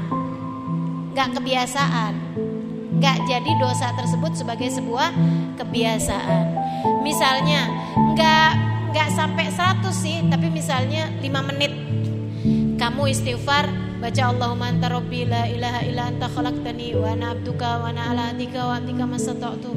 [1.12, 2.14] nggak kebiasaan
[2.94, 5.12] nggak jadi dosa tersebut sebagai sebuah
[5.60, 6.44] kebiasaan.
[7.04, 7.68] Misalnya
[8.16, 8.50] nggak
[8.94, 11.72] nggak sampai 100 sih, tapi misalnya 5 menit
[12.80, 17.88] kamu istighfar baca Allahumma anta rabbi la ilaha illa anta khalaqtani wa ana abduka wa
[17.88, 19.72] ana ala ahdika wa antika masata'tu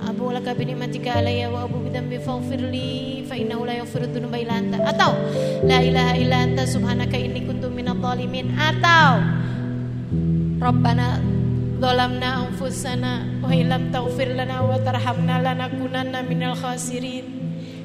[0.00, 4.64] abu laka bi ni'matika alayya wa abu bidambi faghfirli fa innahu la yaghfiru dzunuba illa
[4.64, 4.80] anta.
[4.80, 5.12] Atau
[5.68, 8.56] la ilaha illa anta subhanaka inni kuntu minadh dhalimin.
[8.56, 9.20] Atau
[10.56, 11.20] Rabbana
[11.76, 17.28] Zalamna anfusana wa ilam taghfir lana wa tarhamna lanakunanna minal khasirin.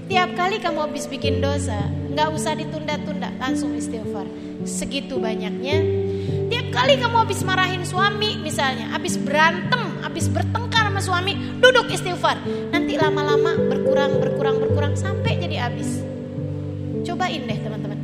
[0.07, 4.27] Tiap kali kamu habis bikin dosa, nggak usah ditunda-tunda, langsung istighfar.
[4.67, 5.79] Segitu banyaknya.
[6.51, 11.33] Tiap kali kamu habis marahin suami misalnya, habis berantem, habis bertengkar sama suami,
[11.63, 12.35] duduk istighfar.
[12.75, 16.03] Nanti lama-lama berkurang, berkurang, berkurang sampai jadi habis.
[17.07, 17.99] Cobain deh teman-teman.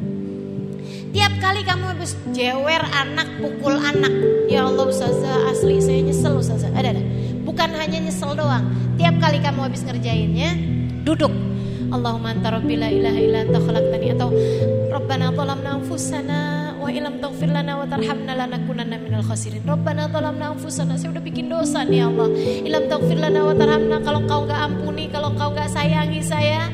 [1.12, 4.12] Tiap kali kamu habis jewer anak, pukul anak.
[4.48, 6.72] Ya Allah Ustazah asli saya nyesel Ustazah.
[6.74, 7.04] Ada ada.
[7.44, 8.72] Bukan hanya nyesel doang.
[8.96, 10.56] Tiap kali kamu habis ngerjainnya,
[11.06, 11.32] duduk.
[11.88, 14.30] Allahumma anta rabbi la ilaha illa anta khalaqtani atau
[14.92, 16.40] Rabbana zalamna anfusana
[16.82, 19.64] wa ilam taghfir lana wa tarhamna lanakunanna minal khasirin.
[19.64, 21.00] Rabbana zalamna anfusana.
[21.00, 22.28] Saya udah bikin dosa nih Allah.
[22.68, 26.68] Ilam taghfir lana wa tarhamna kalau kau enggak ampuni, kalau kau enggak sayangi saya,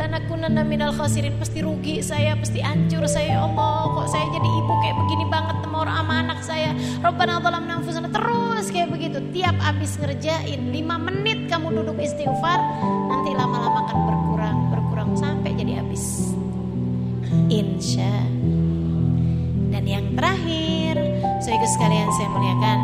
[0.00, 3.36] lanakunanna minal khasirin pasti rugi saya pasti hancur saya.
[3.36, 6.70] Ya Allah kok saya jadi ibu kayak begini banget sama orang sama anak saya?
[7.04, 8.08] Rabbana zalamna anfusana.
[8.08, 9.18] Terus kayak begitu.
[9.36, 12.58] Tiap habis ngerjain 5 menit kamu duduk istighfar
[13.12, 16.32] nanti lama-lama akan berkurang berkurang sampai jadi habis.
[17.52, 18.08] Insya
[19.70, 20.96] dan yang terakhir
[21.44, 22.78] saudara sekalian saya muliakan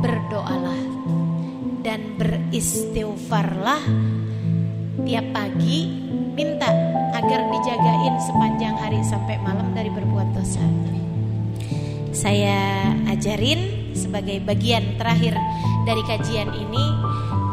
[0.00, 0.80] berdoalah
[1.82, 3.82] dan beristighfarlah
[5.04, 6.05] tiap pagi
[6.36, 6.68] minta
[7.16, 10.60] agar dijagain sepanjang hari sampai malam dari berbuat dosa.
[12.12, 15.32] Saya ajarin sebagai bagian terakhir
[15.88, 16.86] dari kajian ini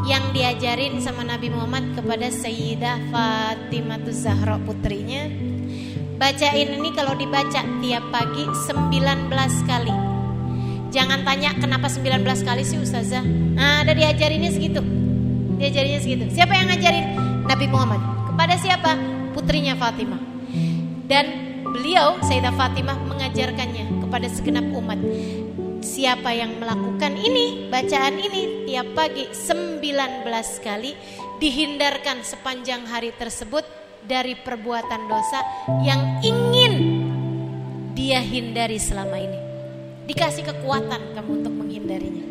[0.03, 5.31] yang diajarin sama Nabi Muhammad kepada Sayyidah Fatimah Zahra putrinya.
[6.19, 9.31] Bacain ini kalau dibaca tiap pagi 19
[9.63, 9.95] kali.
[10.91, 13.23] Jangan tanya kenapa 19 kali sih Ustazah.
[13.25, 14.83] Nah, ada diajarinnya segitu.
[15.57, 16.27] Diajarinnya segitu.
[16.35, 17.05] Siapa yang ngajarin?
[17.47, 18.22] Nabi Muhammad.
[18.33, 18.91] Kepada siapa?
[19.37, 20.17] Putrinya Fatimah.
[21.05, 21.25] Dan
[21.69, 24.97] beliau Sayyidah Fatimah mengajarkannya kepada segenap umat.
[25.85, 30.25] Siapa yang melakukan ini, bacaan ini tiap pagi 19
[30.65, 30.97] kali
[31.37, 33.61] dihindarkan sepanjang hari tersebut
[34.01, 35.45] dari perbuatan dosa
[35.85, 36.73] yang ingin
[37.93, 39.39] dia hindari selama ini.
[40.09, 42.25] Dikasih kekuatan kamu untuk menghindarinya.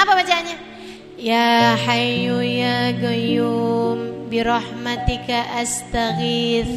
[0.00, 0.77] Apa bacaannya?
[1.18, 6.70] Ya Hayyu Ya Qayyum birahmatika astaghith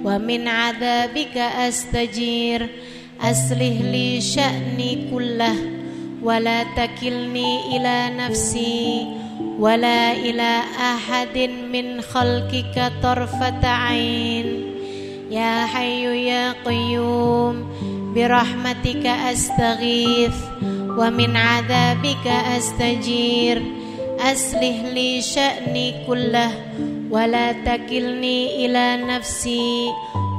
[0.00, 2.64] wa min adzabika astajir
[3.20, 5.52] aslih li sya'ni kullah
[6.24, 9.04] wa la takilni ila nafsi
[9.60, 14.64] wa la ila ahadin min khalqika tarfata ain
[15.28, 16.56] ya hayyu ya
[22.54, 23.58] astajir.
[24.14, 26.54] Aslih li sya'ni kullah.
[27.10, 29.90] Wa la takilni ila nafsi.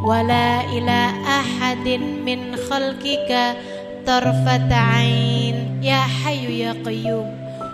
[0.05, 3.59] Wa la ila ahadin min khalqika.
[4.05, 7.25] Tarfata ain ya hayyu ya qayyum.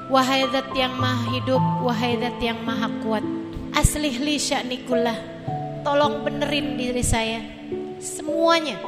[0.10, 3.24] Wahai zat yang maha hidup wahai zat yang maha kuat.
[3.78, 5.16] Aslih li sya'ni kullah.
[5.86, 7.46] Tolong benerin diri saya.
[8.02, 8.80] Semuanya.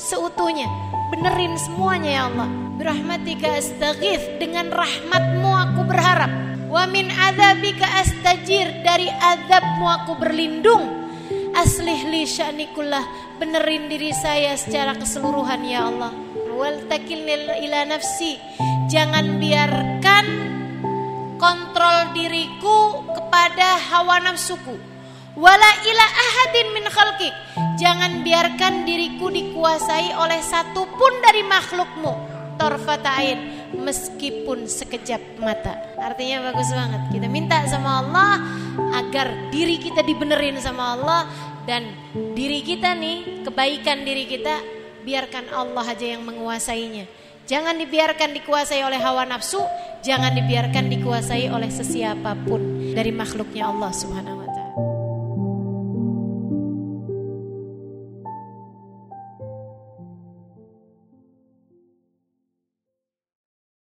[0.00, 0.64] Seutuhnya
[1.10, 2.48] benerin semuanya ya Allah.
[2.80, 6.32] Birahmatika astaghith dengan rahmatmu aku berharap.
[6.70, 11.10] Wa min adzabika astajir dari azabmu aku berlindung.
[11.52, 16.14] Aslih li sya'nikullah benerin diri saya secara keseluruhan ya Allah.
[16.54, 18.36] Wal takilni ila nafsi
[18.92, 20.26] jangan biarkan
[21.40, 24.89] kontrol diriku kepada hawa nafsuku
[25.40, 27.34] wala ila ahadin min khalqik
[27.80, 32.38] jangan biarkan diriku dikuasai oleh satupun dari makhlukmu.
[32.60, 35.96] Torfatain meskipun sekejap mata.
[35.96, 37.08] Artinya bagus banget.
[37.08, 38.36] Kita minta sama Allah
[39.00, 41.24] agar diri kita dibenerin sama Allah
[41.64, 41.88] dan
[42.36, 44.60] diri kita nih kebaikan diri kita
[45.08, 47.08] biarkan Allah aja yang menguasainya.
[47.48, 49.64] Jangan dibiarkan dikuasai oleh hawa nafsu
[50.04, 54.39] jangan dibiarkan dikuasai oleh sesiapapun dari makhluknya Allah subhanahu